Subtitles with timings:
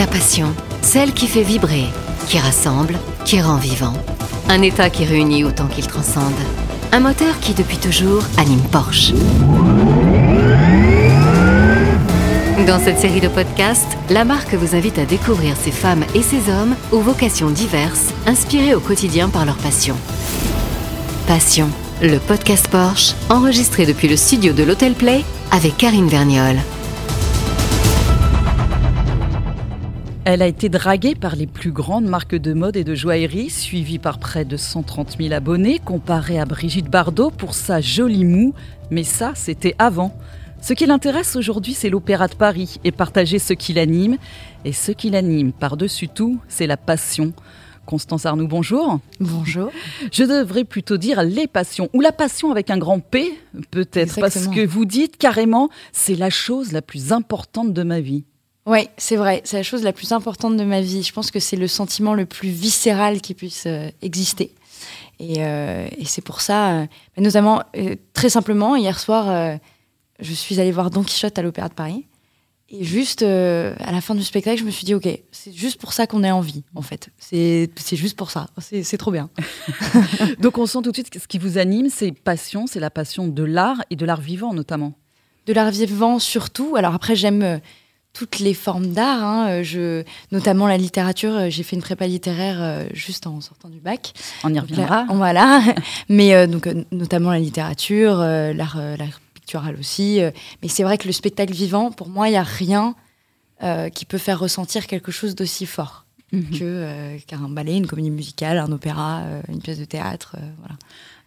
[0.00, 1.84] La passion, celle qui fait vibrer,
[2.26, 2.94] qui rassemble,
[3.26, 3.92] qui rend vivant.
[4.48, 6.32] Un état qui réunit autant qu'il transcende.
[6.90, 9.12] Un moteur qui, depuis toujours, anime Porsche.
[12.66, 16.50] Dans cette série de podcasts, la marque vous invite à découvrir ces femmes et ces
[16.50, 19.96] hommes aux vocations diverses, inspirés au quotidien par leur passion.
[21.26, 21.68] Passion,
[22.00, 26.56] le podcast Porsche, enregistré depuis le studio de l'Hôtel Play avec Karine Verniol.
[30.32, 33.98] Elle a été draguée par les plus grandes marques de mode et de joaillerie, suivie
[33.98, 38.54] par près de 130 000 abonnés, comparée à Brigitte Bardot pour sa jolie moue.
[38.92, 40.16] Mais ça, c'était avant.
[40.62, 44.18] Ce qui l'intéresse aujourd'hui, c'est l'Opéra de Paris et partager ce qui l'anime.
[44.64, 47.32] Et ce qui l'anime, par-dessus tout, c'est la passion.
[47.84, 49.00] Constance Arnoux, bonjour.
[49.18, 49.72] Bonjour.
[50.12, 53.36] Je devrais plutôt dire les passions, ou la passion avec un grand P,
[53.72, 58.22] peut-être, parce que vous dites carrément, c'est la chose la plus importante de ma vie.
[58.66, 61.02] Oui, c'est vrai, c'est la chose la plus importante de ma vie.
[61.02, 64.52] Je pense que c'est le sentiment le plus viscéral qui puisse euh, exister.
[65.18, 67.62] Et, euh, c'est pour ça, euh, notamment,
[68.12, 69.58] très simplement, hier soir,
[70.18, 72.06] je suis allée voir Don Quichotte à l'Opéra de Paris.
[72.72, 75.92] Et juste à la fin du spectacle, je me suis dit, OK, c'est juste pour
[75.92, 77.10] ça qu'on est en vie, en fait.
[77.18, 78.46] C'est juste pour ça.
[78.58, 79.28] C'est trop bien.
[80.38, 82.90] Donc on sent tout de suite que ce qui vous anime, c'est passion, c'est la
[82.90, 84.94] passion de l'art et de l'art vivant notamment.
[85.46, 86.76] De l'art vivant surtout.
[86.76, 87.60] Alors après, j'aime
[88.12, 89.48] toutes les formes d'art, hein.
[89.48, 91.32] euh, je, notamment la littérature.
[91.32, 94.12] Euh, j'ai fait une prépa littéraire euh, juste en sortant du bac.
[94.44, 95.06] On y reviendra.
[95.10, 95.62] voilà,
[96.08, 98.78] mais donc notamment la littérature, l'art,
[99.34, 100.20] pictural aussi.
[100.62, 102.94] mais c'est vrai que le spectacle vivant, pour moi, il n'y a rien
[103.94, 106.06] qui peut faire ressentir quelque chose d'aussi fort.
[106.32, 106.58] Mhm.
[106.58, 110.36] que qu'un ballet, une comédie musicale, un opéra, une pièce de théâtre.
[110.58, 110.76] voilà.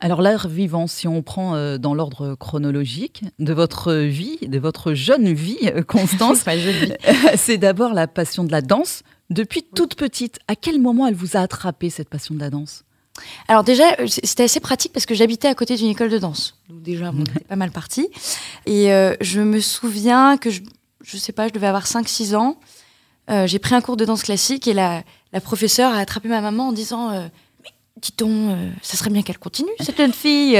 [0.03, 4.93] Alors l'art vivant, si on prend euh, dans l'ordre chronologique de votre vie, de votre
[4.93, 6.43] jeune vie, euh, Constance,
[7.37, 9.03] c'est d'abord la passion de la danse.
[9.29, 12.83] Depuis toute petite, à quel moment elle vous a attrapé cette passion de la danse?
[13.47, 16.57] Alors déjà, euh, c'était assez pratique parce que j'habitais à côté d'une école de danse.
[16.67, 18.09] Donc déjà, on était pas mal parti.
[18.65, 18.89] Et
[19.21, 20.63] je me souviens que, je,
[21.01, 22.57] je sais pas, je devais avoir 5-6 ans.
[23.27, 25.03] J'ai pris un cours de danse classique et la,
[25.43, 27.29] professeure a attrapé ma maman en disant
[28.03, 30.59] dit-on, euh, ça serait bien qu'elle continue, cette jeune fille.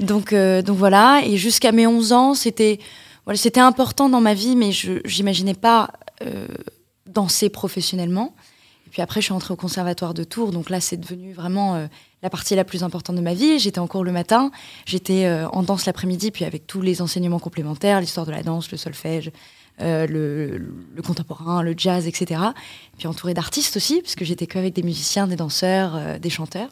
[0.00, 2.78] Donc, euh, voilà, et jusqu'à mes 11 ans, c'était
[3.56, 5.90] important dans ma vie, mais je n'imaginais pas
[6.22, 6.46] euh,
[7.06, 8.34] danser professionnellement.
[8.86, 11.88] Et puis après, je suis entrée au conservatoire de Tours, donc là, c'est devenu vraiment
[12.22, 13.58] la partie la plus importante de ma vie.
[13.58, 14.52] J'étais en cours le matin,
[14.86, 18.76] j'étais en danse l'après-midi, puis avec tous les enseignements complémentaires, l'histoire de la danse, le
[18.76, 19.32] solfège,
[19.80, 22.40] euh, le, contemporain, le jazz, etc.
[22.94, 26.30] Et puis entouré d'artistes aussi, parce que j'étais qu'avec des musiciens, des danseurs, euh, des
[26.30, 26.68] chanteurs.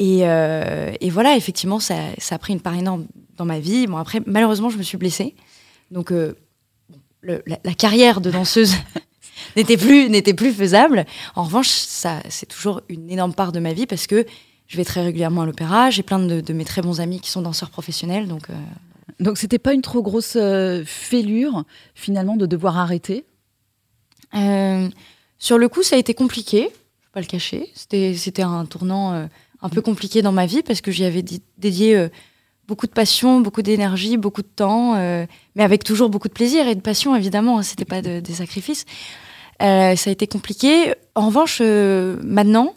[0.00, 1.94] Euh, et, voilà, effectivement, ça,
[2.30, 3.86] a pris une part énorme dans ma vie.
[3.86, 5.36] Bon, après, malheureusement, je me suis blessée.
[5.92, 6.12] Donc,
[7.22, 8.74] la, carrière de danseuse
[9.56, 11.06] n'était plus, n'était plus faisable.
[11.36, 14.26] En revanche, ça, c'est toujours une énorme part de ma vie parce que
[14.66, 15.90] je vais très régulièrement à l'opéra.
[15.90, 18.26] J'ai plein de, de, mes très bons amis qui sont danseurs professionnels.
[18.26, 18.48] Donc,
[19.20, 21.64] donc c'était pas une trop grosse euh, fêlure
[21.94, 23.24] finalement de devoir arrêter?
[24.34, 24.88] Euh,
[25.38, 27.70] Sur le coup, ça a été compliqué, je vais pas le cacher.
[27.74, 29.26] C'était un tournant euh,
[29.62, 31.24] un peu compliqué dans ma vie parce que j'y avais
[31.58, 32.08] dédié
[32.66, 36.74] beaucoup de passion, beaucoup d'énergie, beaucoup de temps, mais avec toujours beaucoup de plaisir et
[36.76, 37.58] de passion évidemment.
[37.58, 38.84] Hein, c'était pas des sacrifices.
[39.58, 40.94] ça a été compliqué.
[41.16, 42.74] En revanche, maintenant,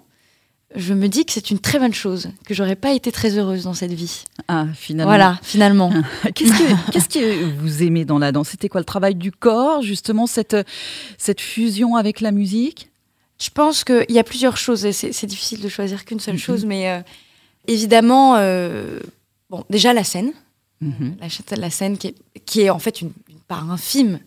[0.76, 3.64] je me dis que c'est une très bonne chose, que j'aurais pas été très heureuse
[3.64, 4.24] dans cette vie.
[4.48, 5.10] Ah, finalement.
[5.10, 5.92] Voilà, finalement.
[6.36, 8.50] qu'est-ce, que, qu'est-ce que vous aimez dans la danse?
[8.50, 10.56] C'était quoi le travail du corps, justement, cette,
[11.18, 12.90] cette fusion avec la musique?
[13.42, 16.40] Je pense qu'il y a plusieurs choses, et c'est, difficile de choisir qu'une seule mhm.
[16.40, 17.02] chose, mais euh,
[17.68, 19.00] évidemment, euh,
[19.50, 20.32] bon, déjà la scène,
[20.80, 21.18] mhm.
[21.20, 22.16] la, la, scène qui est,
[22.46, 23.12] qui est, en fait une,
[23.48, 24.20] part infime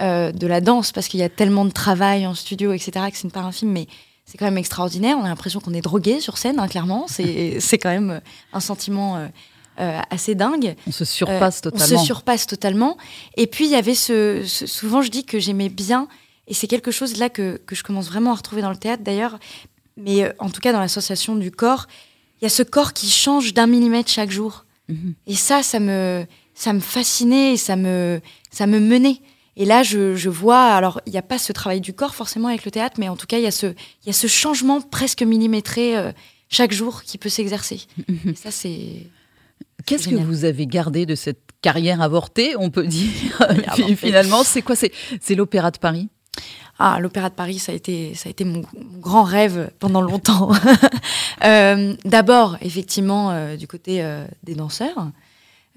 [0.00, 3.16] euh, de la danse, parce qu'il y a tellement de travail en studio, etc., que
[3.16, 3.86] c'est une part infime, mais
[4.26, 5.16] c'est quand même extraordinaire.
[5.18, 7.06] On a l'impression qu'on est drogué sur scène, hein, clairement.
[7.08, 8.20] C'est quand même
[8.52, 9.28] un sentiment euh,
[9.78, 10.74] euh, assez dingue.
[10.86, 11.86] On se surpasse totalement.
[11.86, 12.96] Euh, on se surpasse totalement.
[13.36, 16.08] Et puis, il y avait ce, Souvent, je dis que j'aimais bien,
[16.48, 19.04] et c'est quelque chose là que, que, je commence vraiment à retrouver dans le théâtre
[19.04, 19.38] d'ailleurs,
[19.96, 21.86] mais en tout cas dans l'association du corps,
[22.40, 24.64] il y a ce corps qui change d'un millimètre chaque jour.
[24.88, 25.14] Mhm.
[25.26, 28.20] Et ça, ça me, ça me fascinait et ça me,
[28.50, 29.20] ça me menait.
[29.56, 32.64] Et là, je, vois, alors il n'y a pas ce travail du corps forcément avec
[32.66, 33.74] le théâtre, mais en tout cas, il y, a ce,
[34.04, 36.12] y a ce changement presque millimétré euh,
[36.50, 37.80] chaque jour qui peut s'exercer.
[38.26, 39.06] Et ça, c'est.
[39.86, 43.38] Qu'est-ce que vous avez gardé de cette carrière avortée, on peut dire
[43.96, 44.74] Finalement, c'est quoi?
[44.76, 46.08] C'est l'Opéra de Paris?
[46.78, 48.62] Ah, l'Opéra de Paris, ça a été, ça a été mon,
[49.00, 50.52] grand rêve pendant longtemps.
[51.44, 54.02] Euh, d'abord, effectivement, euh, du côté
[54.42, 55.10] des danseurs,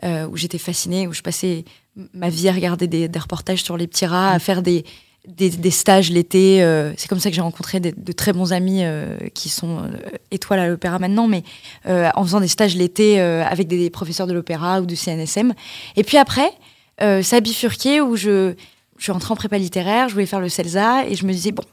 [0.04, 1.66] où j'étais fascinée, où je passais
[2.14, 4.86] ma vie à regarder des, reportages sur les petits rats, à faire des,
[5.28, 6.64] des, stages l'été.
[6.64, 9.90] Euh, c'est comme ça que j'ai rencontré de très bons amis euh, qui sont
[10.32, 11.44] étoiles à l'opéra maintenant, mais
[11.86, 15.54] en faisant des stages l'été avec des, professeurs de l'opéra ou du CNSM.
[15.96, 16.52] Et puis après,
[17.00, 18.54] ça a bifurqué où je,
[19.00, 21.52] je suis rentrée en prépa littéraire, je voulais faire le CELSA et je me disais,
[21.52, 21.64] bon,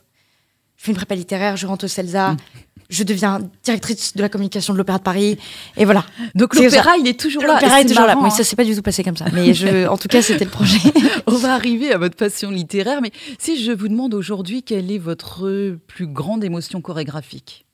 [0.76, 2.37] je fais une prépa littéraire, je rentre au CELSA.
[2.88, 5.38] Je deviens directrice de la communication de l'Opéra de Paris.
[5.77, 6.05] Et voilà.
[6.35, 7.55] Donc l'opéra, il est toujours là.
[7.55, 8.17] L'opéra est, toujours là.
[8.23, 9.27] Mais ça s'est pas du tout passé comme ça.
[9.33, 10.79] Mais je, en tout cas, c'était le projet.
[11.27, 13.00] On va arriver à votre passion littéraire.
[13.03, 17.67] Mais si je vous demande aujourd'hui quelle est votre plus grande émotion chorégraphique?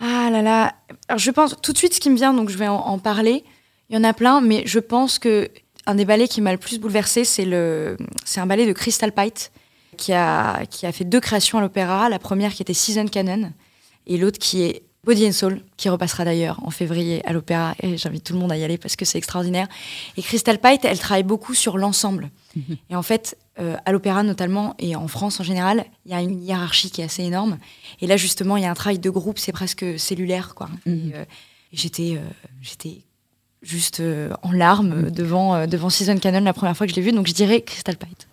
[0.00, 0.74] Ah là là.
[1.08, 3.44] Alors je pense tout de suite ce qui me vient, donc je vais en, parler.
[3.90, 5.50] Il y en a plein, mais je pense que
[5.86, 9.12] un des ballets qui m'a le plus bouleversé, c'est le, c'est un ballet de Crystal
[9.12, 9.52] Pite
[9.96, 12.08] qui a, qui a fait deux créations à l'opéra.
[12.08, 13.52] La première qui était Season Canon,
[14.06, 17.96] et l'autre qui est Body and Soul, qui repassera d'ailleurs en février à l'opéra, et
[17.96, 19.68] j'invite tout le monde à y aller parce que c'est extraordinaire.
[20.16, 22.30] Et Crystal Pite, elle travaille beaucoup sur l'ensemble.
[22.56, 22.76] Mhm.
[22.90, 26.22] Et en fait, euh, à l'opéra notamment, et en France en général, il y a
[26.22, 27.58] une hiérarchie qui est assez énorme.
[28.00, 30.68] Et là, justement, il y a un travail de groupe, c'est presque cellulaire, quoi.
[30.86, 31.12] Mhm.
[31.14, 31.24] Euh,
[31.72, 32.28] j'étais, euh,
[32.62, 33.02] j'étais
[33.64, 34.00] juste
[34.42, 37.32] en larmes devant, devant Season Canon la première fois que je l'ai vu, donc je
[37.32, 38.28] dirais Crystal Pite.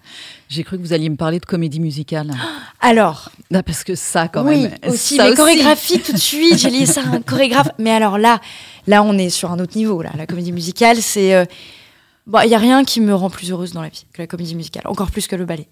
[0.50, 2.32] J'ai cru que vous alliez me parler de comédie musicale.
[2.82, 3.32] Alors
[3.66, 4.78] Parce que ça, quand oui, même.
[4.88, 7.70] aussi, mais chorégraphie, tout de suite, j'ai lié ça à un chorégraphe.
[7.80, 8.42] Mais alors là,
[8.88, 10.02] là, on est sur un autre niveau.
[10.02, 10.12] Là.
[10.18, 11.34] La comédie musicale, c'est.
[11.34, 11.46] Euh,
[12.28, 14.28] bon, il n'y a rien qui me rend plus heureuse dans la vie que la
[14.28, 15.68] comédie musicale, encore plus que le ballet.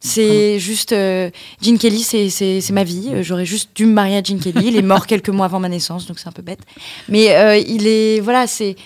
[0.00, 0.92] C'est juste.
[0.92, 1.30] Euh,
[1.62, 3.08] Gene Kelly, c'est ma vie.
[3.12, 4.68] Euh, j'aurais juste dû me marier à Gene Kelly.
[4.68, 6.60] Il est mort quelques mois avant ma naissance, donc c'est un peu bête.
[7.08, 7.26] Mais
[7.66, 8.20] il est.
[8.20, 8.76] Voilà, c'est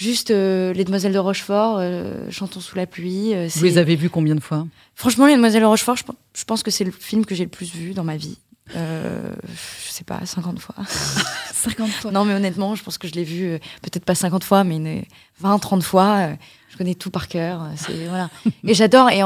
[0.00, 3.34] Juste euh, Les Demoiselles de Rochefort, euh, Chantons sous la pluie.
[3.34, 4.66] Euh, Vous les avez vus combien de fois?
[4.94, 7.70] Franchement, Les Demoiselles de Rochefort, je, pense que c'est le film que j'ai le plus
[7.74, 8.38] vu dans ma vie.
[8.74, 10.76] Je sais pas, 50 fois.
[11.52, 14.64] 50 fois Non, mais honnêtement, je pense que je l'ai vu peut-être pas 50 fois,
[14.64, 15.06] mais
[15.40, 16.30] 20, 30 fois
[16.70, 17.66] je connais tout par cœur.
[17.76, 18.30] C'est voilà.
[18.64, 19.10] Et j'adore.
[19.10, 19.20] Et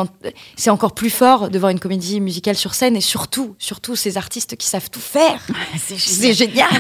[0.56, 4.16] c'est encore plus fort de voir une comédie musicale sur scène et surtout, surtout ces
[4.16, 5.46] artistes qui savent tout faire.
[5.76, 6.70] c'est génial.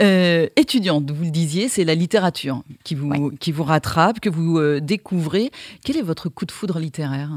[0.00, 4.58] euh, étudiante, vous le disiez, c'est la littérature qui vous qui vous rattrape, que vous
[4.58, 5.50] euh, découvrez.
[5.84, 7.30] Quel est votre coup de foudre littéraire?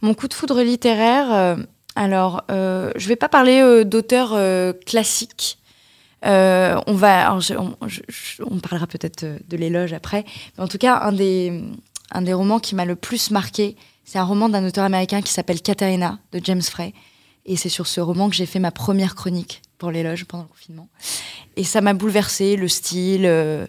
[0.00, 1.58] Mon coup de foudre littéraire.
[2.00, 4.38] Euh, alors, euh, je ne vais pas parler d'auteurs
[4.84, 5.58] classiques.
[6.26, 10.24] Euh, on va, on, parlera peut-être de l'éloge après,
[10.56, 14.48] mais en tout cas, un des, romans qui m'a le plus marqué, c'est un roman
[14.48, 16.92] d'un auteur américain qui s'appelle Katharina de James Frey.
[17.46, 20.48] Et c'est sur ce roman que j'ai fait ma première chronique pour l'éloge pendant le
[20.50, 20.88] confinement.
[21.56, 23.66] Et ça m'a bouleversé, le style, euh,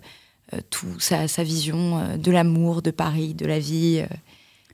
[0.54, 4.04] euh, tout, sa vision de l'amour, de Paris, de la vie.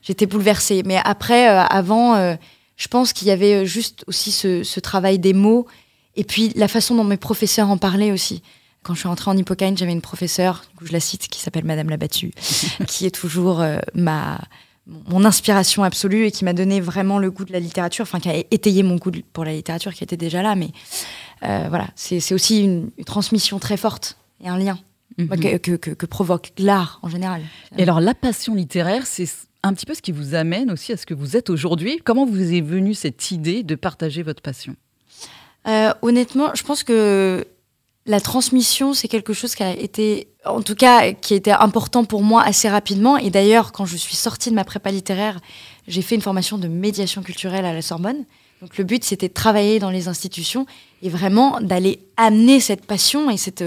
[0.02, 0.82] J'étais bouleversée.
[0.84, 2.38] Mais après, avant,
[2.78, 5.68] je pense qu'il y avait juste aussi ce, ce travail des mots
[6.16, 8.42] et puis la façon dont mes professeurs en parlaient aussi.
[8.84, 11.90] Quand je suis entrée en Hippocane, j'avais une professeure, je la cite, qui s'appelle Madame
[11.90, 12.32] Labattu,
[12.88, 14.40] qui est toujours euh, ma,
[14.86, 18.30] mon inspiration absolue et qui m'a donné vraiment le goût de la littérature, enfin qui
[18.30, 20.56] a étayé mon goût pour la littérature qui était déjà là.
[20.56, 20.70] Mais
[21.44, 24.80] euh, voilà, c'est aussi une, transmission très forte et un lien
[25.18, 25.60] mhm.
[25.60, 27.42] que, que, que, provoque l'art en général.
[27.78, 29.28] Et alors la passion littéraire, c'est
[29.68, 32.00] un petit peu ce qui vous amène aussi à ce que vous êtes aujourd'hui.
[32.04, 34.76] Comment vous est venue cette idée de partager votre passion?
[35.68, 37.46] Euh, honnêtement, je pense que
[38.06, 42.06] la transmission, c'est quelque chose qui a été, en tout cas, qui a été important
[42.06, 43.18] pour moi assez rapidement.
[43.18, 45.40] Et d'ailleurs, quand je suis sortie de ma prépa littéraire,
[45.88, 48.24] j'ai fait une formation de médiation culturelle à la Sorbonne.
[48.62, 50.66] Donc le but, c'était de travailler dans les institutions
[51.02, 53.64] et vraiment d'aller amener cette passion et cette,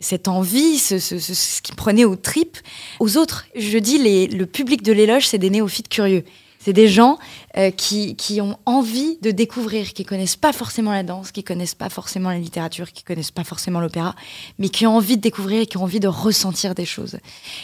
[0.00, 2.58] cette envie, ce, ce, qui prenait aux tripes,
[2.98, 3.46] aux autres.
[3.54, 6.24] Je dis, le public de l'éloge, c'est des néophytes curieux.
[6.62, 7.18] C'est des gens
[7.56, 11.74] euh, qui, qui, ont envie de découvrir, qui connaissent pas forcément la danse, qui connaissent
[11.74, 14.14] pas forcément la littérature, qui connaissent pas forcément l'opéra,
[14.58, 17.18] mais qui ont envie de découvrir et qui ont envie de ressentir des choses.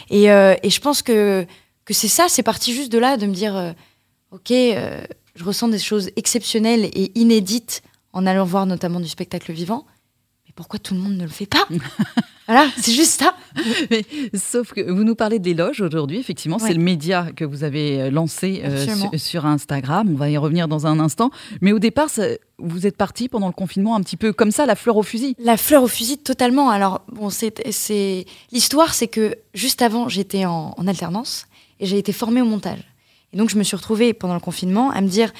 [0.09, 1.45] Et, euh, et je pense que,
[1.85, 3.71] que c'est ça, c'est parti juste de là, de me dire, euh,
[4.31, 9.85] ok, je ressens des choses exceptionnelles et inédites en allant voir notamment du spectacle vivant,
[10.57, 11.65] pourquoi tout le monde ne le fait pas
[12.47, 13.35] Voilà, c'est juste ça.
[14.33, 18.01] sauf que vous nous parlez de l'éloge aujourd'hui, effectivement, c'est le média que vous avez
[18.01, 20.07] euh, lancé euh, sur, Instagram.
[20.09, 21.29] On va y revenir dans un instant.
[21.59, 22.07] Mais au départ,
[22.57, 25.35] vous êtes parti pendant le confinement un petit peu comme ça, la fleur au fusil.
[25.39, 26.69] La fleur au fusil, totalement.
[26.69, 31.47] Alors, bon, c'est l'histoire, c'est que juste avant, j'étais en, en alternance
[31.81, 32.79] et j'ai été formée au montage.
[33.33, 35.33] Et donc, je me suis retrouvée pendant le confinement à me dire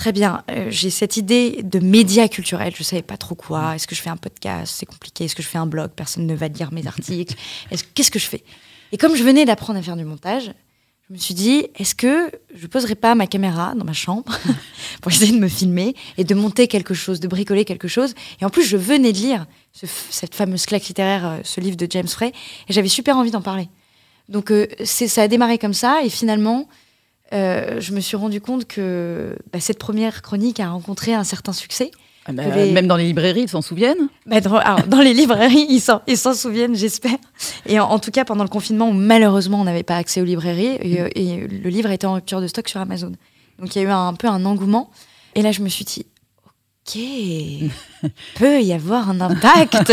[0.00, 3.74] Très bien, euh, j'ai cette idée de média culturel, je ne savais pas trop quoi.
[3.76, 4.76] Est-ce que je fais un podcast?
[4.78, 5.24] C'est compliqué.
[5.24, 5.90] Est-ce que je fais un blog?
[5.94, 7.34] Personne ne va lire mes articles.
[7.94, 8.42] Qu'est-ce que je fais?
[8.92, 10.52] Et comme je venais d'apprendre à faire du montage,
[11.06, 14.34] je me suis dit, est-ce que je poserais pas ma caméra dans ma chambre
[15.02, 18.14] pour essayer de me filmer et de monter quelque chose, de bricoler quelque chose?
[18.40, 21.86] Et en plus, je venais de lire cette fameuse claque littéraire, euh, ce livre de
[21.90, 22.32] James Frey,
[22.68, 23.68] et j'avais super envie d'en parler.
[24.30, 26.68] Donc euh, ça a démarré comme ça, et finalement,
[27.32, 31.90] je me suis rendu compte que bah, cette première chronique a rencontré un certain succès.
[32.26, 36.02] Ah bah, même dans les librairies, ils s'en souviennent bah, dans, les librairies, ils s'en,
[36.06, 37.16] ils s'en souviennent, j'espère.
[37.66, 40.76] Et en, tout cas, pendant le confinement, où malheureusement, on n'avait pas accès aux librairies,
[40.82, 41.62] et, mm.
[41.62, 43.12] le livre était en rupture de stock sur Amazon.
[43.58, 44.90] Donc il y a eu un, peu un engouement.
[45.34, 46.06] Et là, je me suis dit,
[46.86, 49.92] ok, peut y avoir un impact.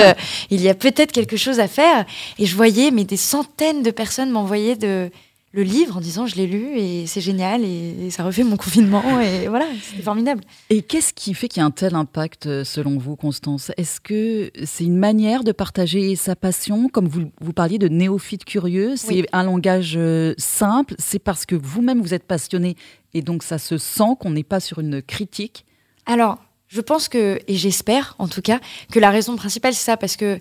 [0.50, 2.06] il y a peut-être quelque chose à faire.
[2.40, 5.10] Et je voyais, mais des centaines de personnes m'envoyaient de,
[5.58, 9.20] le livre en disant je l'ai lu et c'est génial et, ça refait mon confinement
[9.20, 10.44] et voilà, c'est formidable.
[10.70, 13.72] Et qu'est-ce qui fait qu'il y a un tel impact euh, selon vous, Constance?
[13.76, 18.46] Est-ce que c'est une manière de partager sa passion, comme vous, vous parliez de néophyte
[18.46, 22.76] curieux C'est un langage euh, simple C'est parce que vous-même vous êtes passionné
[23.16, 25.66] et donc ça se sent qu'on n'est pas sur une critique?
[26.06, 26.38] Alors,
[26.68, 28.60] je pense que, et j'espère en tout cas,
[28.92, 30.40] que la raison principale c'est ça parce que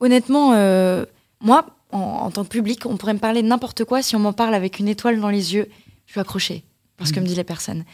[0.00, 1.06] honnêtement, euh,
[1.40, 4.02] moi, en, tant que public, on pourrait me parler de n'importe quoi.
[4.02, 5.68] Si on m'en parle avec une étoile dans les yeux,
[6.06, 6.64] je suis accrochée
[6.96, 7.22] parce que mmh.
[7.22, 7.84] me disent les personnes.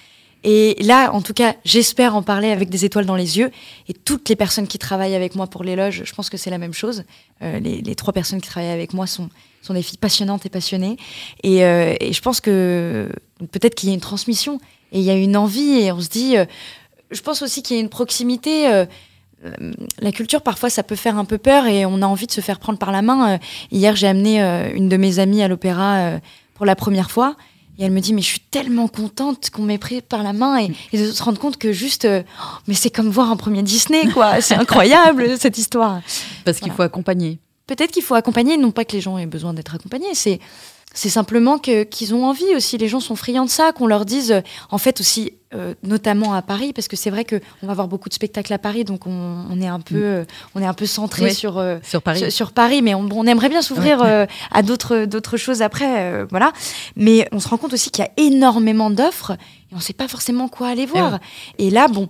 [0.44, 3.50] Et là, en tout cas, j'espère en parler avec des étoiles dans les yeux.
[3.88, 6.58] Et toutes les personnes qui travaillent avec moi pour l'éloge, je pense que c'est la
[6.58, 7.04] même chose.
[7.42, 9.28] Euh, les, trois personnes qui travaillent avec moi sont,
[9.60, 10.98] sont des filles passionnantes et passionnées.
[11.42, 13.10] Et, euh, je pense que
[13.50, 14.60] peut-être qu'il y a une transmission
[14.92, 15.80] et il y a une envie.
[15.80, 16.44] Et on se dit, euh,
[17.10, 18.84] je pense aussi qu'il y a une proximité.
[19.46, 22.32] Euh, la culture, parfois, ça peut faire un peu peur et on a envie de
[22.32, 23.34] se faire prendre par la main.
[23.34, 23.38] Euh,
[23.70, 26.20] hier, j'ai amené euh, une de mes amies à l'opéra
[26.54, 27.36] pour la première fois.
[27.78, 30.56] Et elle me dit, mais je suis tellement contente qu'on m'ait pris par la main
[30.56, 34.08] et, de se rendre compte que juste, oh, mais c'est comme voir un premier Disney,
[34.08, 34.40] quoi.
[34.40, 36.00] C'est incroyable, cette histoire.
[36.46, 37.38] Parce qu'il faut accompagner.
[37.66, 40.40] Peut-être qu'il faut accompagner, non pas que les gens aient besoin d'être accompagnés, c'est
[40.96, 42.78] c'est simplement qu'ils ont envie aussi.
[42.78, 46.40] Les gens sont friands de ça, qu'on leur dise, en fait aussi, euh, notamment à
[46.40, 49.60] Paris, parce que c'est vrai qu'on va avoir beaucoup de spectacles à Paris, donc on,
[49.60, 50.02] est un peu, mm.
[50.02, 50.24] euh,
[50.54, 52.32] on est un peu centré sur, euh, sur, Paris.
[52.32, 56.52] Sur, Paris, mais on, aimerait bien s'ouvrir à d'autres, d'autres choses après, voilà.
[56.96, 59.92] Mais on se rend compte aussi qu'il y a énormément d'offres et on ne sait
[59.92, 61.18] pas forcément quoi aller voir.
[61.58, 62.08] Et là, bon,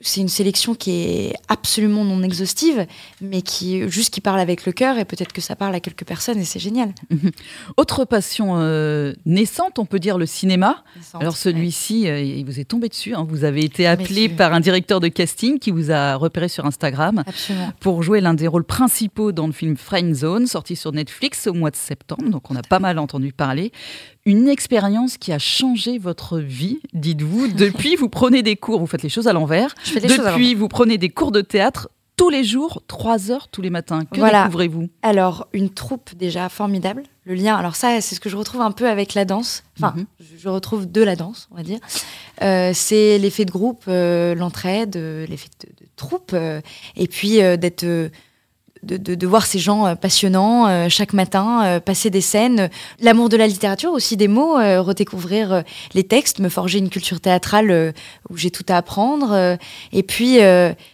[0.00, 2.86] c'est une sélection qui est absolument non exhaustive,
[3.22, 6.04] mais qui juste qui parle avec le cœur et peut-être que ça parle à quelques
[6.04, 6.92] personnes et c'est génial.
[7.78, 10.84] Autre passion euh, naissante, on peut dire le cinéma.
[11.14, 13.14] Alors celui-ci, euh, il vous est tombé dessus.
[13.14, 13.26] Hein.
[13.26, 17.24] Vous avez été appelé par un directeur de casting qui vous a repéré sur Instagram
[17.80, 21.54] pour jouer l'un des rôles principaux dans le film Friend Zone, sorti sur Netflix au
[21.54, 22.28] mois de septembre.
[22.28, 23.72] Donc on a pas mal entendu parler
[24.26, 27.48] une expérience qui a changé votre vie, dites-vous.
[27.54, 29.74] Depuis, vous prenez des cours, vous faites les choses à l'envers.
[29.94, 34.04] Depuis, vous prenez des cours de théâtre tous les jours, trois heures tous les matins.
[34.04, 34.88] Que découvrez-vous?
[35.02, 37.02] Alors, une troupe déjà formidable.
[37.24, 39.64] Le lien, alors ça, c'est ce que je retrouve un peu avec la danse.
[39.76, 40.06] Enfin, mhm.
[40.38, 41.78] je retrouve de la danse, on va dire.
[42.42, 46.34] Euh, c'est l'effet de groupe, euh, l'entraide, euh, l'effet de, troupe,
[46.96, 48.10] et puis d'être
[48.86, 53.36] de, voir ces gens euh, passionnants euh, chaque matin, euh, passer des scènes, l'amour de
[53.36, 55.64] la littérature, aussi des mots, redécouvrir
[55.94, 57.94] les textes, me forger une culture théâtrale
[58.30, 59.58] où j'ai tout à apprendre.
[59.92, 60.38] et puis,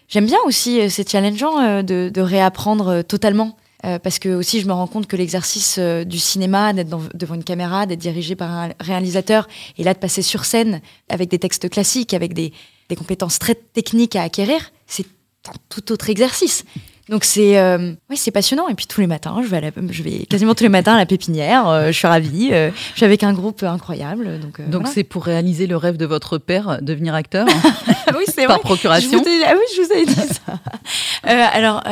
[0.09, 3.57] j'aime bien aussi, c'est challengeant de, réapprendre totalement.
[3.83, 7.87] parce que aussi je me rends compte que l'exercice du cinéma, d'être devant une caméra,
[7.87, 12.15] d'être dirigé par un réalisateur, et là de passer sur scène avec des textes classiques,
[12.15, 12.53] avec des,
[12.89, 15.07] des compétences très techniques à acquérir, c'est
[15.49, 16.65] un tout autre exercice.
[17.09, 18.69] Donc c'est euh, c'est passionnant.
[18.69, 20.99] Et puis tous les matins je vais à je vais quasiment tous les matins à
[20.99, 24.87] la pépinière euh, je suis ravie euh, je suis avec un groupe incroyable donc donc
[24.87, 27.47] c'est pour réaliser le rêve de votre père devenir acteur
[28.17, 29.23] oui c'est par procuration.
[29.47, 30.59] Ah oui je vous ai dit ça.
[31.53, 31.83] Alors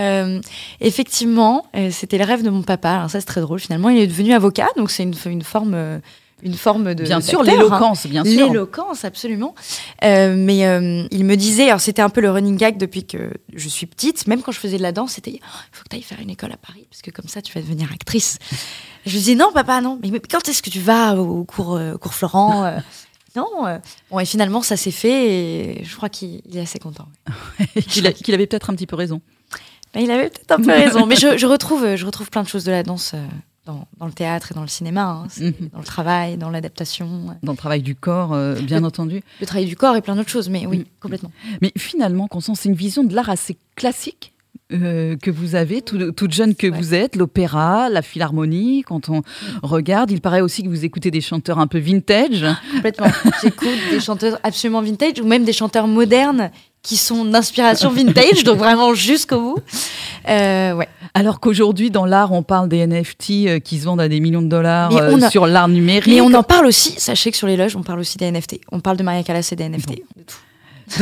[0.80, 2.90] effectivement c'était le rêve de mon papa.
[2.90, 3.88] Alors ça c'est très drôle finalement.
[3.88, 6.00] Il est devenu avocat donc c'est une, une forme
[6.42, 8.48] une forme de bien sûr l'éloquence bien sûr.
[8.48, 9.54] L'éloquence absolument.
[10.04, 13.32] Euh, mais euh, il me disait alors c'était un peu le running gag depuis que
[13.52, 14.26] je suis petite.
[14.26, 15.40] Même quand je faisais de la danse c'était il
[15.72, 17.60] faut que tu ailles faire une école à Paris parce que comme ça tu vas
[17.60, 18.38] devenir actrice.
[19.06, 19.98] Je lui disais non papa non.
[20.02, 22.70] Mais, quand est-ce que tu vas au cours euh, cours Florent
[23.36, 23.46] non
[24.10, 27.08] bon et finalement ça s'est fait et je crois qu'il est assez content.
[27.88, 29.20] Qu'il avait peut-être un petit peu raison.
[29.94, 31.06] Ben, il avait peut-être un peu raison.
[31.06, 33.14] Mais je, je, retrouve je retrouve plein de choses de la danse
[33.98, 35.26] dans, le théâtre et dans le cinéma, hein.
[35.38, 35.70] mhm.
[35.72, 37.36] dans le travail, dans l'adaptation.
[37.42, 39.22] Dans le travail du corps, euh, bien entendu.
[39.40, 40.84] Le travail du corps et plein d'autres choses, mais oui, mhm.
[41.00, 41.32] complètement.
[41.62, 44.32] Mais finalement, Constance, c'est une vision de l'art assez classique
[44.72, 49.22] euh, que vous avez, toute jeune que vous êtes, l'opéra, la philharmonie, quand on
[49.64, 52.46] regarde, il paraît aussi que vous écoutez des chanteurs un peu vintage.
[52.72, 53.08] Complètement.
[53.42, 58.58] J'écoute des chanteurs absolument vintage ou même des chanteurs modernes qui sont d'inspiration vintage, donc
[58.58, 59.58] vraiment jusqu'au bout.
[60.28, 60.88] Euh, ouais.
[61.14, 64.42] Alors qu'aujourd'hui, dans l'art, on parle des NFT euh, qui se vendent à des millions
[64.42, 66.06] de dollars euh, sur l'art numérique.
[66.06, 68.60] Mais on en parle aussi, sachez que sur les loges, on parle aussi des NFT.
[68.72, 70.02] On parle de Maria Callas et des NFT.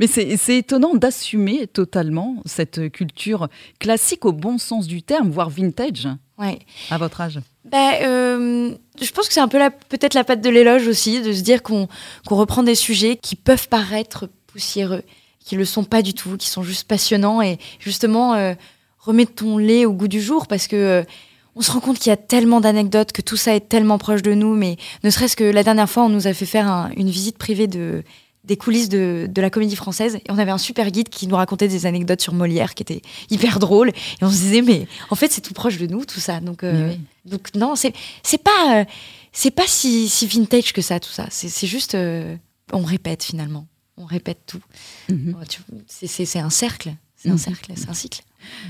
[0.00, 6.08] Mais c'est étonnant d'assumer totalement cette culture classique au bon sens du terme, voire vintage.
[6.38, 6.58] Ouais.
[6.90, 10.50] À votre âge bah, euh, Je pense que c'est un peu peut-être la patte de
[10.50, 11.88] l'éloge aussi, de se dire qu'on
[12.26, 15.02] reprend des sujets qui peuvent paraître poussiéreux,
[15.40, 17.42] qui ne le sont pas du tout, qui sont juste passionnants.
[17.42, 18.54] Et justement euh,
[18.98, 21.02] remettons-les au goût du jour parce que euh,
[21.54, 24.22] on se rend compte qu'il y a tellement d'anecdotes, que tout ça est tellement proche
[24.22, 27.10] de nous, mais ne serait-ce que la dernière fois, on nous a fait faire une
[27.10, 28.04] visite privée de,
[28.44, 31.68] des coulisses de, la comédie française et on avait un super guide qui nous racontait
[31.68, 35.30] des anecdotes sur Molière qui étaient hyper drôles et on se disait mais en fait
[35.30, 36.40] c'est tout proche de nous tout ça.
[36.40, 36.92] Donc euh,
[37.24, 37.92] donc non c'est
[38.22, 38.84] c'est pas euh,
[39.32, 41.26] c'est pas si, si, vintage que ça tout ça.
[41.30, 42.36] C'est juste euh,
[42.72, 44.62] on répète finalement on répète tout
[45.08, 45.36] mhm.
[45.86, 47.38] c'est un cercle c'est un mhm.
[47.38, 48.22] cercle c'est un cycle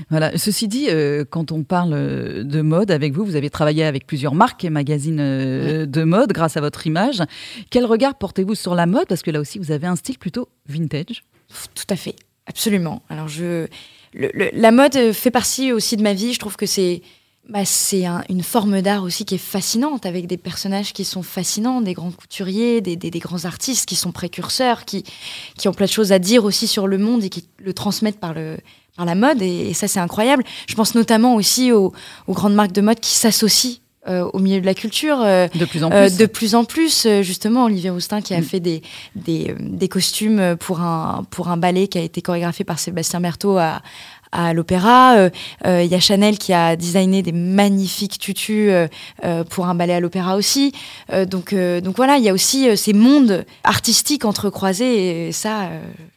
[0.09, 0.37] voilà.
[0.37, 4.05] Ceci dit, euh, quand on parle euh, de mode avec vous, vous avez travaillé avec
[4.05, 7.21] plusieurs marques et magazines euh, de mode grâce à votre image.
[7.69, 9.07] Quel regard portez-vous sur la mode?
[9.07, 11.23] Parce que là aussi, vous avez un style plutôt vintage.
[11.75, 12.15] Tout à fait,
[12.47, 13.03] absolument.
[13.09, 13.67] Alors, je,
[14.13, 16.33] la mode fait partie aussi de ma vie.
[16.33, 17.01] Je trouve que c'est
[17.49, 21.81] bah, c'est une forme d'art aussi qui est fascinante, avec des personnages qui sont fascinants,
[21.81, 25.03] des grands couturiers, des, des, grands artistes qui sont précurseurs, qui,
[25.57, 28.19] qui ont plein de choses à dire aussi sur le monde et qui le transmettent
[28.19, 28.57] par le,
[28.95, 30.43] par la mode et, ça c'est incroyable.
[30.67, 31.93] Je pense notamment aussi aux,
[32.29, 35.21] grandes marques de mode qui s'associent euh, au milieu de la culture.
[35.21, 36.17] Euh, de plus en euh, plus.
[36.17, 38.43] de plus en plus, justement, Olivier Roustin qui a mm.
[38.43, 38.81] fait des,
[39.15, 43.57] des, des, costumes pour un, pour un ballet qui a été chorégraphié par Sébastien Berthaud
[43.57, 43.81] à,
[44.33, 45.29] à l'opéra.
[45.65, 48.71] Il y a Chanel qui a designé des magnifiques tutus
[49.49, 50.73] pour un ballet à l'opéra aussi.
[51.27, 55.69] donc, donc voilà, il y a aussi ces mondes artistiques entrecroisés et ça,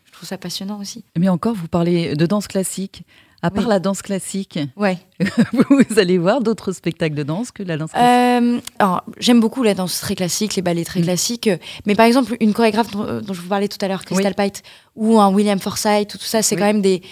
[0.05, 1.05] je trouve ça passionnant aussi.
[1.17, 3.03] Mais encore, vous parlez de danse classique.
[3.43, 4.99] À part la danse classique, ouais.
[5.71, 9.75] vous allez voir d'autres spectacles de danse que la danse classique euh, J'aime beaucoup la
[9.75, 11.05] danse très classique, les ballets très mm.
[11.05, 11.51] classiques.
[11.85, 14.63] Mais par exemple, une chorégraphe dont, je vous parlais tout à l'heure, Crystal Pite,
[14.97, 17.03] ou un William Forsythe, tout, tout ça, c'est quand même des,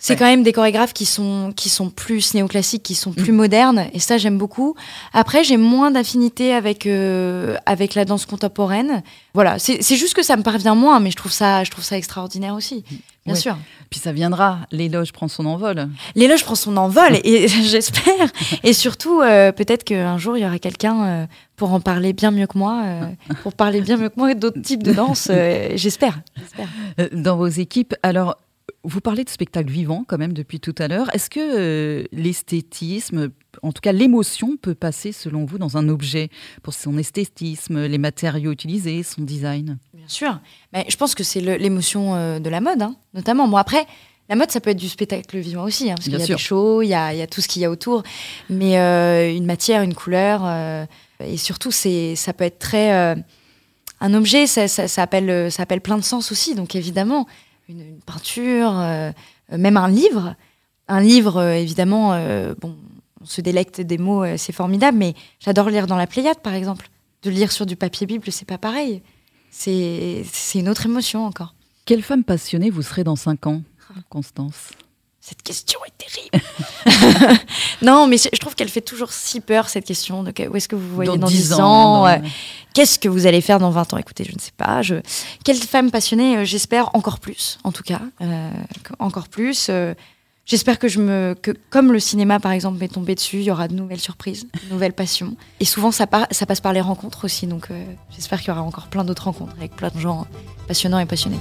[0.00, 3.36] c'est quand même des chorégraphes qui sont, qui sont plus néoclassiques, qui sont plus mm.
[3.36, 4.74] modernes, et ça j'aime beaucoup.
[5.12, 9.02] Après, j'ai moins d'affinité avec, euh, avec la danse contemporaine.
[9.34, 11.98] Voilà, c'est juste que ça me parvient moins, mais je trouve ça, je trouve ça
[11.98, 12.82] extraordinaire aussi,
[13.26, 13.56] bien sûr.
[13.90, 15.88] Puis ça viendra, l'éloge prend son envol.
[16.14, 18.32] L'éloge prend son envol, et j'espère.
[18.64, 22.30] Et surtout, euh, peut-être qu'un jour, il y aura quelqu'un euh, pour en parler bien
[22.30, 22.84] mieux que moi,
[23.42, 25.30] pour parler bien mieux que moi d'autres types de danse,
[25.74, 26.20] j'espère.
[27.12, 28.36] Dans vos équipes, alors
[28.82, 31.14] vous parlez de spectacle vivant quand même depuis tout à l'heure.
[31.14, 33.30] Est-ce que euh, l'esthétisme,
[33.62, 36.30] en tout cas l'émotion, peut passer selon vous dans un objet
[36.62, 39.78] pour son esthétisme, les matériaux utilisés, son design?
[39.92, 40.40] Bien sûr.
[40.72, 43.48] Mais je pense que c'est l'émotion euh, de la mode, hein, notamment.
[43.48, 43.86] Bon, après,
[44.30, 46.38] la mode, ça peut être du spectacle vivant aussi, hein, parce qu'il y a des
[46.38, 48.02] shows, il y a, tout ce qu'il y a autour.
[48.48, 50.46] Mais euh, une matière, une couleur,
[51.22, 52.92] et surtout, ça peut être très.
[54.00, 57.26] un objet, ça, ça, appelle, ça appelle plein de sens aussi, donc évidemment
[57.70, 59.12] une, peinture, euh,
[59.56, 60.34] même un livre.
[60.88, 62.76] Un livre, euh, évidemment, euh, bon,
[63.20, 66.88] on se délecte des mots, c'est formidable, mais j'adore lire dans la Pléiade, par exemple.
[67.22, 69.02] De lire sur du papier Bible, c'est pas pareil.
[69.50, 71.54] C'est une autre émotion encore.
[71.84, 73.62] Quelle femme passionnée vous serez dans cinq ans,
[74.08, 74.70] Constance?
[75.30, 77.40] Cette question est terrible.
[77.82, 80.24] non, mais je trouve qu'elle fait toujours si peur, cette question.
[80.24, 82.06] De où est-ce que vous voyez dans, 10 ans,
[82.74, 83.98] Qu'est-ce que vous allez faire dans 20 ans?
[83.98, 84.82] Écoutez, je ne sais pas.
[84.82, 84.96] Je...
[85.44, 88.00] Quelle femme passionnée, euh, j'espère encore plus, en tout cas.
[88.22, 88.50] Euh,
[88.98, 89.68] encore plus.
[89.70, 89.94] Euh,
[90.46, 91.36] j'espère que, je me...
[91.40, 94.48] que, comme le cinéma, par exemple, m'est tombé dessus, il y aura de nouvelles surprises,
[94.64, 95.36] de nouvelles passions.
[95.60, 97.46] Et souvent, ça, ça passe par les rencontres aussi.
[97.46, 97.68] Donc,
[98.10, 100.26] j'espère qu'il y aura encore plein d'autres rencontres avec plein de gens
[100.66, 101.40] passionnants et passionnés.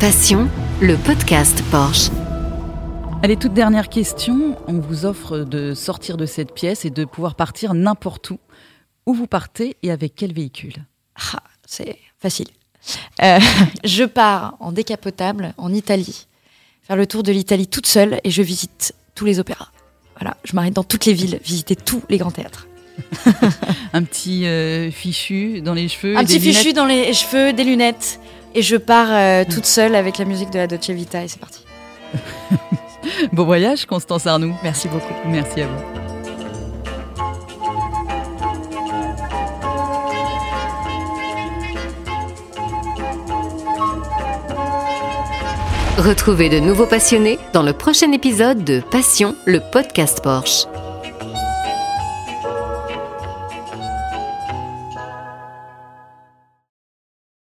[0.00, 0.48] Passion,
[0.80, 2.10] le podcast Porsche.
[3.24, 4.56] Allez, toute dernière question.
[4.68, 8.38] On vous offre de sortir de cette pièce et de pouvoir partir n'importe où.
[9.06, 10.84] Où vous partez et avec quel véhicule?
[11.16, 12.46] Ah, C'est facile.
[13.24, 13.40] Euh,
[13.84, 16.28] je pars en décapotable en Italie,
[16.82, 19.72] faire le tour de l'Italie toute seule et je visite tous les opéras.
[20.20, 22.68] Voilà, je m'arrête dans toutes les villes, visiter tous les grands théâtres.
[23.92, 26.16] un petit euh, fichu dans les cheveux.
[26.16, 28.20] Un petit fichu dans les cheveux, des lunettes.
[28.54, 31.40] Et je pars euh, toute seule avec la musique de la Dolce Vita et c'est
[31.40, 31.64] parti.
[33.32, 34.54] bon voyage, Constance Arnoux.
[34.62, 35.14] Merci beaucoup.
[35.26, 36.08] Merci à vous.
[45.98, 50.66] Retrouvez de nouveaux passionnés dans le prochain épisode de Passion, le podcast Porsche.